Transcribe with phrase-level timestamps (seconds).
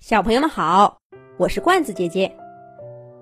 [0.00, 0.98] 小朋友们好，
[1.36, 2.34] 我是罐子姐姐。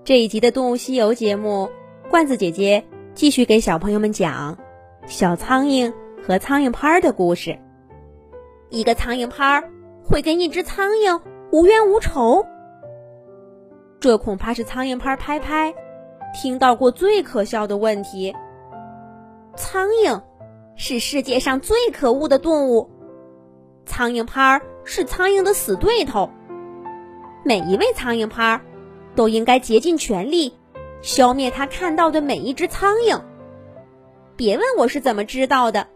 [0.05, 1.69] 这一集的《动物西游》节目，
[2.09, 4.57] 罐子姐姐继续给小朋友们讲
[5.09, 5.93] 小苍蝇
[6.25, 7.59] 和苍蝇拍的故事。
[8.71, 9.61] 一个苍蝇拍
[10.05, 11.21] 会跟一只苍蝇
[11.51, 12.47] 无冤无仇，
[13.99, 15.75] 这恐怕是苍蝇拍拍拍
[16.33, 18.33] 听到过最可笑的问题。
[19.57, 20.23] 苍蝇
[20.77, 22.89] 是世界上最可恶的动物，
[23.85, 26.31] 苍蝇拍是苍蝇的死对头。
[27.49, 28.61] 每一位苍蝇拍儿
[29.15, 30.53] 都应该竭尽全力
[31.01, 33.19] 消灭他看到的每一只苍蝇。
[34.37, 35.87] 别问我是怎么知道的，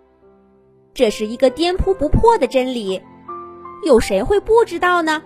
[0.94, 2.98] 这是一个颠扑不破的真理，
[3.84, 5.22] 有谁会不知道呢？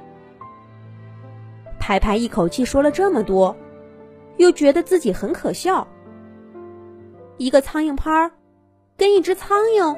[1.79, 3.57] 拍拍一口气说了这么多，
[4.37, 5.87] 又觉得自己很可笑。
[7.37, 8.33] 一个苍蝇拍儿
[8.97, 9.97] 跟一只苍蝇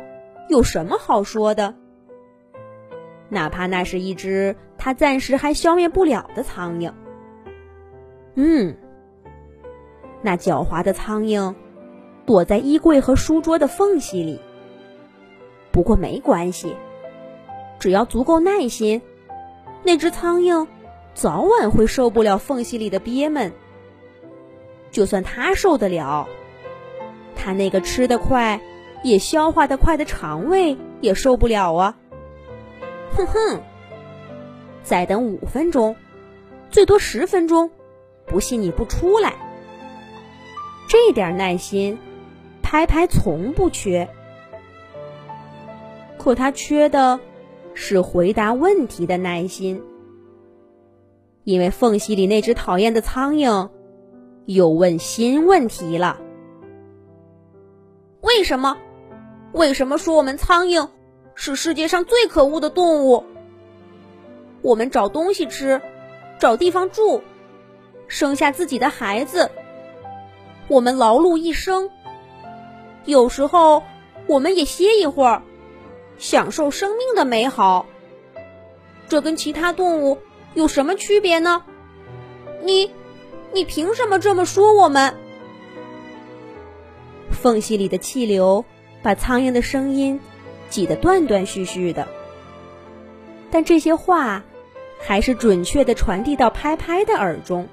[0.50, 1.74] 有什么好说的？
[3.28, 6.92] 哪怕那是一只他暂时还消灭不了的苍蝇。
[8.34, 8.76] 嗯，
[10.22, 11.54] 那狡猾的苍蝇
[12.24, 14.40] 躲在衣柜和书桌的缝隙里。
[15.72, 16.74] 不过没关系，
[17.78, 19.02] 只要足够耐心，
[19.82, 20.66] 那只苍蝇
[21.14, 23.52] 早晚会受不了缝隙里的憋闷。
[24.90, 26.26] 就算它受得了，
[27.36, 28.60] 它那个吃得快
[29.02, 31.96] 也消化得快的肠胃也受不了啊！
[33.16, 33.62] 哼哼，
[34.82, 35.96] 再等五分钟，
[36.70, 37.70] 最多十分钟，
[38.26, 39.34] 不信你不出来。
[40.88, 41.98] 这点耐心，
[42.62, 44.08] 拍拍从不缺。
[46.16, 47.20] 可他缺的
[47.74, 49.82] 是回答问题的耐心，
[51.44, 53.70] 因为缝隙里那只讨厌的苍蝇
[54.46, 56.18] 又问新问题了：
[58.20, 58.76] 为什么？
[59.52, 60.88] 为什么说我们苍蝇？
[61.40, 63.24] 是世界上最可恶的动物。
[64.60, 65.80] 我们找东西吃，
[66.40, 67.22] 找地方住，
[68.08, 69.52] 生下自己的孩子。
[70.66, 71.90] 我们劳碌一生，
[73.04, 73.84] 有时候
[74.26, 75.42] 我们也歇一会儿，
[76.18, 77.86] 享受生命的美好。
[79.06, 80.18] 这跟其他动物
[80.54, 81.62] 有什么区别呢？
[82.64, 82.90] 你，
[83.52, 85.14] 你凭什么这么说我们？
[87.30, 88.64] 缝隙里的气流
[89.04, 90.20] 把苍蝇的声音。
[90.68, 92.06] 挤得断断续续的，
[93.50, 94.44] 但这些话
[95.00, 97.68] 还是准确的传递到拍拍的耳中。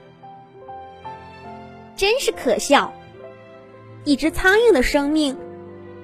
[1.96, 2.94] 真是可笑！
[4.04, 5.38] 一只苍蝇的生命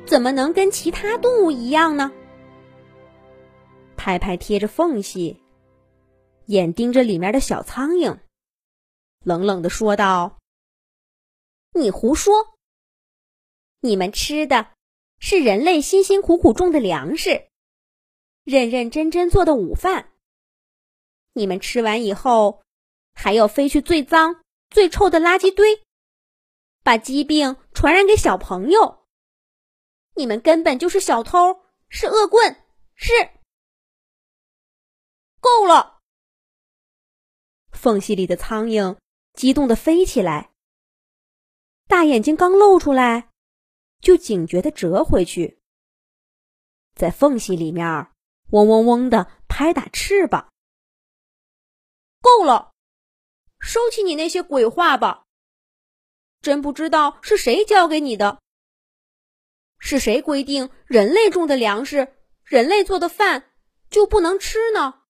[0.06, 2.12] 怎么能跟其他动物一样呢？
[3.96, 5.40] 拍拍贴着缝隙，
[6.48, 8.18] 眼盯着里面的小苍蝇，
[9.24, 10.40] 冷冷的说道
[11.74, 12.34] ：“你胡说！
[13.82, 14.68] 你们吃的。”
[15.22, 17.48] 是人类辛辛苦苦种的粮食，
[18.44, 20.12] 认认真真做的午饭。
[21.34, 22.64] 你们吃完以后，
[23.14, 25.84] 还要飞去最脏、最臭的垃圾堆，
[26.84, 29.06] 把疾病传染给小朋友。
[30.16, 32.58] 你们根本就是小偷，是恶棍，
[32.96, 33.14] 是……
[35.40, 36.00] 够了！
[37.72, 38.98] 缝隙里的苍蝇
[39.34, 40.52] 激动的飞起来，
[41.88, 43.31] 大眼睛刚露出来。
[44.02, 45.62] 就警觉的折回去，
[46.96, 48.08] 在缝隙里面
[48.50, 50.52] 嗡嗡嗡的拍打翅膀。
[52.20, 52.74] 够了，
[53.60, 55.26] 收起你那些鬼话吧！
[56.42, 58.42] 真不知道是谁教给你的，
[59.78, 63.52] 是谁规定人类种的粮食、人类做的饭
[63.90, 65.04] 就不能吃呢？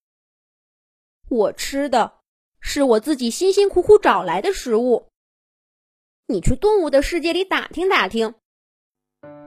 [1.29, 2.19] 我吃的
[2.59, 5.09] 是我自己辛辛苦苦找来的食物。
[6.27, 8.35] 你去动物的世界里打听打听。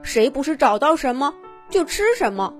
[0.05, 1.33] 谁不是找到什么
[1.67, 2.53] 就吃什么？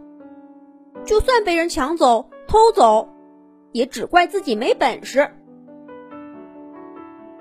[1.06, 3.08] 就算被人抢走、偷走，
[3.72, 5.30] 也只怪自己没本事。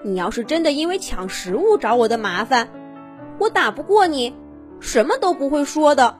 [0.02, 2.68] 你要是真的因为抢食物找我的麻烦，
[3.38, 4.36] 我打不过你，
[4.78, 6.18] 什么都不会说的。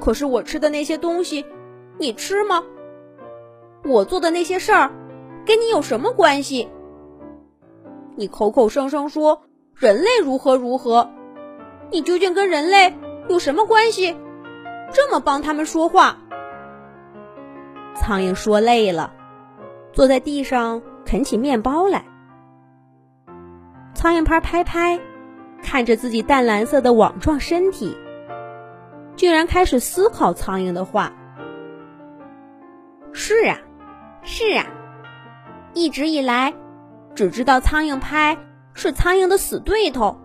[0.00, 1.44] 可是我吃的那些东西，
[1.98, 2.64] 你吃吗？
[3.84, 4.92] 我做的那些事儿，
[5.44, 6.68] 跟你有什么关系？
[8.14, 9.42] 你口口声声说
[9.74, 11.10] 人类如何如何。
[11.90, 12.94] 你究竟跟人类
[13.28, 14.16] 有什么关系？
[14.92, 16.16] 这么帮他们说话？
[17.94, 19.12] 苍蝇说累了，
[19.92, 22.04] 坐在地上啃起面包来。
[23.94, 25.00] 苍蝇拍拍拍，
[25.62, 27.96] 看着自己淡蓝色的网状身体，
[29.16, 31.12] 竟然开始思考苍蝇的话。
[33.12, 33.58] 是啊，
[34.22, 34.66] 是啊，
[35.74, 36.54] 一直以来
[37.14, 38.38] 只知道苍蝇拍
[38.74, 40.20] 是苍蝇的死对头。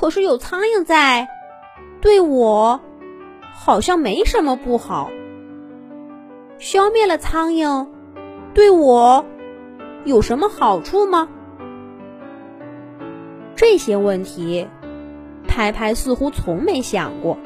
[0.00, 1.28] 可是有苍蝇在，
[2.00, 2.80] 对我
[3.52, 5.10] 好像没什么不好。
[6.58, 7.86] 消灭了苍蝇，
[8.54, 9.26] 对我
[10.06, 11.28] 有什么好处吗？
[13.54, 14.66] 这些问题，
[15.46, 17.36] 拍拍似乎从没想过。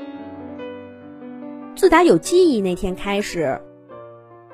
[1.75, 3.61] 自打有记忆那天开始，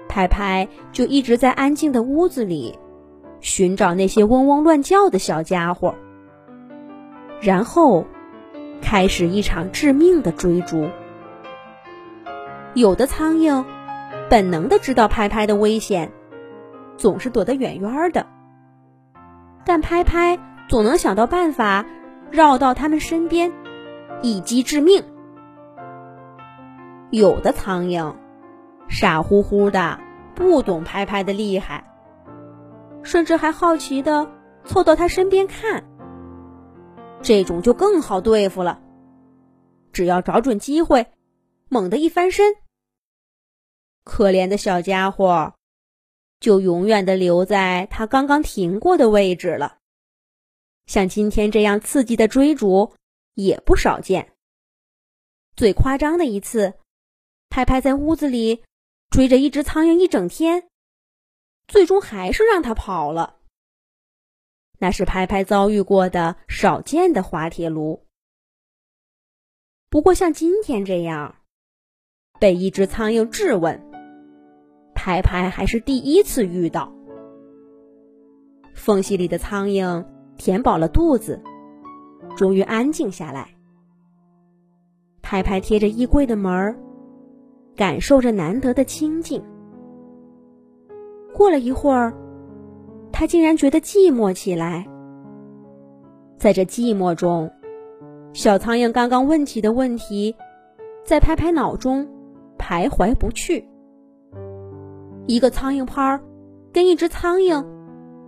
[0.08, 2.79] 拍拍就一直在安静的屋子里
[3.41, 5.94] 寻找那些嗡嗡乱叫的小家伙，
[7.41, 8.07] 然后
[8.83, 10.89] 开始一场致命的追逐。
[12.75, 13.65] 有的苍蝇
[14.29, 16.13] 本能的知道拍拍的危险，
[16.97, 18.27] 总是躲得远远的，
[19.65, 20.39] 但拍拍
[20.69, 21.85] 总能想到办法
[22.31, 23.53] 绕到他们身边，
[24.23, 25.03] 一击致命。
[27.11, 28.15] 有的苍蝇
[28.89, 29.99] 傻乎乎的，
[30.37, 31.83] 不懂拍拍的厉害，
[33.03, 34.31] 甚至还好奇的
[34.65, 35.83] 凑到他身边看。
[37.22, 38.82] 这种就更好对付了，
[39.93, 41.06] 只要找准机会，
[41.69, 42.56] 猛地一翻身，
[44.05, 45.55] 可怜的小家伙
[46.40, 49.78] 就永远的留在他刚刚停过的位置了。
[50.87, 52.94] 像今天这样刺激的追逐
[53.34, 54.32] 也不少见。
[55.56, 56.75] 最夸张的一次。
[57.52, 58.62] 拍拍在屋子里
[59.11, 60.69] 追着一只苍蝇一整天，
[61.67, 63.40] 最终还是让它跑了。
[64.81, 68.03] 那是拍拍遭遇过的少见的滑铁卢。
[69.88, 71.37] 不过像今天这样
[72.41, 73.81] 被一只苍蝇质问，
[74.94, 76.93] 拍拍还是第一次遇到。
[78.75, 80.05] 缝隙里的苍蝇
[80.37, 81.41] 填饱了肚子，
[82.37, 83.55] 终于安静下来。
[85.23, 86.77] 拍拍贴着衣柜的门儿。
[87.77, 89.43] 感受着难得的清静。
[91.32, 92.12] 过了一会儿，
[93.20, 94.88] 他竟然觉得寂寞起来。
[96.38, 97.50] 在这寂寞中，
[98.32, 100.34] 小苍蝇刚刚问起的问题，
[101.05, 102.08] 在拍拍脑中
[102.56, 103.69] 徘徊不去。
[105.26, 106.22] 一个苍蝇拍儿
[106.72, 107.62] 跟一只苍蝇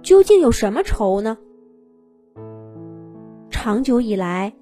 [0.03, 1.39] 究竟有什么仇呢？
[3.49, 4.53] 长久以来，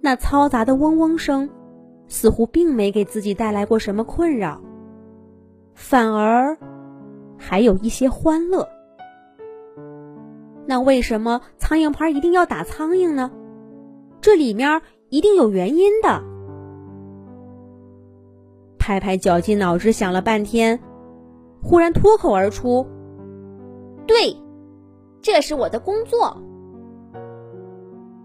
[0.00, 1.48] 那嘈杂的嗡嗡声。
[2.08, 4.60] 似乎并没给自己带来过什么困扰，
[5.74, 6.58] 反而
[7.38, 8.68] 还有一些欢乐。
[10.70, 13.32] 那为什么苍蝇拍一定要打苍蝇呢？
[14.20, 16.22] 这里面一定有原因的。
[18.78, 20.78] 拍拍绞尽脑汁想了半天，
[21.60, 22.86] 忽然脱口而出
[24.06, 24.36] ：“对，
[25.20, 26.40] 这是我的工作。”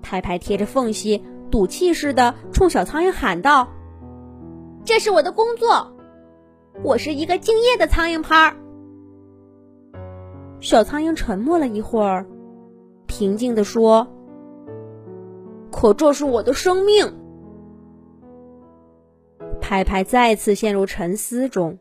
[0.03, 3.69] 拍拍贴着缝隙，赌气似的冲小苍蝇喊道。
[4.83, 5.95] 这是我的工作，
[6.83, 8.55] 我是一个敬业的苍蝇拍儿。
[10.59, 12.27] 小苍蝇沉默了一会儿，
[13.07, 14.07] 平静地说
[15.71, 17.13] ：“可这是我的生命。”
[19.61, 21.79] 拍拍再次陷入沉思中。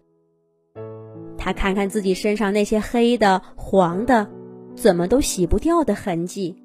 [1.37, 4.31] 他看看自己身上那些黑的、黄的，
[4.75, 6.56] 怎么都洗不掉的痕迹，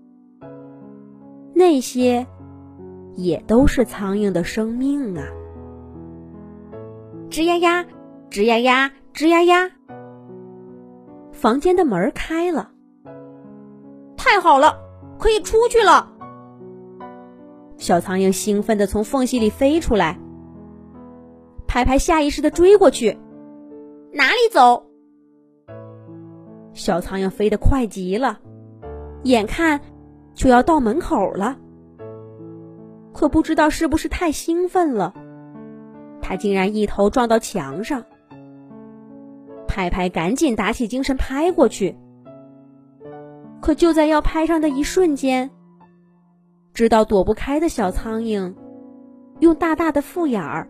[1.53, 2.25] 那些
[3.15, 5.27] 也都是苍蝇的生命啊。
[7.29, 7.85] 吱呀呀，
[8.31, 9.71] 吱呀呀，吱呀呀。
[11.33, 12.71] 房间的门开了，
[14.31, 14.79] 太好了，
[15.17, 16.07] 可以出去了。
[17.77, 20.19] 小苍蝇兴奋地从缝隙里飞出来，
[21.65, 23.17] 拍拍下意识地追过去。
[24.13, 24.83] 哪里走？
[26.73, 28.39] 小苍蝇飞得快极了，
[29.23, 29.81] 眼看
[30.35, 31.57] 就要到门口了，
[33.11, 35.15] 可不知道是不是太兴奋了。
[36.21, 38.03] 他竟然一头撞到墙上，
[39.67, 41.97] 拍拍赶紧打起精神拍过去。
[43.69, 45.51] 可就在要拍上的一瞬间，
[46.73, 48.55] 知道躲不开的小苍蝇，
[49.41, 50.67] 用大大的复眼儿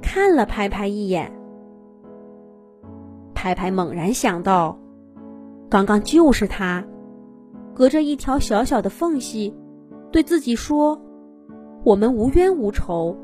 [0.00, 1.30] 看了拍拍一眼。
[3.34, 4.78] 拍拍猛然想到，
[5.68, 6.82] 刚刚就是他，
[7.74, 9.54] 隔着一条小小的缝隙，
[10.10, 10.98] 对自己说
[11.84, 13.14] ：“我们无冤无仇。”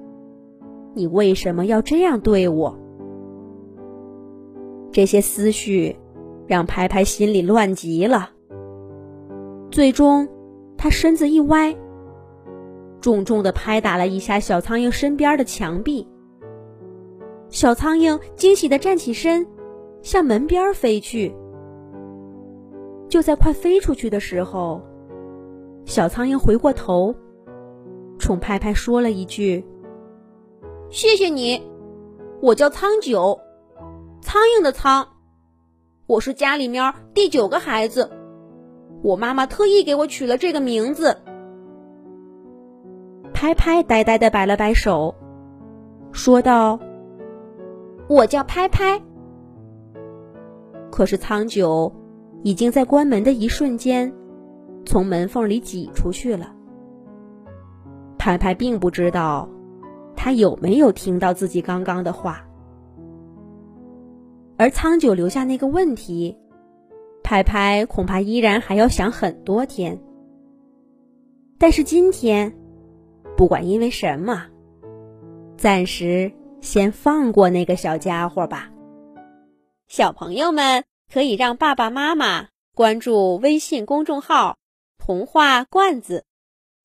[0.93, 2.79] 你为什么要这样对我？
[4.93, 5.97] 这些思绪
[6.47, 8.33] 让拍拍心里乱极了。
[9.77, 10.27] 最终，
[10.79, 11.77] 他身子一歪，
[12.99, 16.09] 重重的拍打了一下小苍蝇身边的墙壁。
[17.51, 19.47] 小苍蝇惊喜的站起身，
[20.01, 21.37] 向门边飞去。
[23.11, 24.81] 就在快飞出去的时候，
[25.85, 27.15] 小苍蝇回过头，
[28.19, 29.63] 冲拍拍说了一句。
[30.89, 31.61] 谢谢你，
[32.41, 33.39] 我叫苍九，
[34.23, 35.07] 苍蝇的苍，
[36.07, 38.11] 我是家里面第九个孩子，
[39.07, 41.17] 我妈妈特意给我取了这个名字。
[43.33, 45.15] 拍拍呆呆的摆了摆手，
[46.11, 46.81] 说道
[48.11, 49.01] ：“我叫拍拍，
[50.91, 51.93] 可是苍九
[52.43, 54.13] 已经在关门的一瞬间，
[54.85, 56.53] 从门缝里挤出去了。
[58.19, 59.49] 拍拍并不知道，
[60.17, 62.45] 他有没有听到自己刚刚的话。
[64.57, 66.37] 而苍九留下那个问题，
[67.27, 70.01] 拍拍恐怕依然还要想很多天。
[71.59, 72.57] 但是今天，
[73.37, 74.47] 不管因为什么，
[75.57, 76.31] 暂时
[76.61, 78.71] 先放过那个小家伙吧。
[79.89, 84.57] 小朋友们可以让爸爸妈妈关注微信公众号
[84.97, 86.25] “童话罐子”，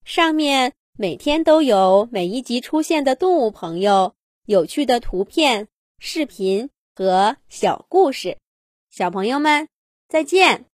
[0.03, 4.15] 上面每天都有每一集出现的动物朋友、
[4.47, 5.67] 有趣的图片、
[5.99, 8.39] 视频和小故事。
[8.89, 9.67] 小朋友们，
[10.11, 10.65] 再见。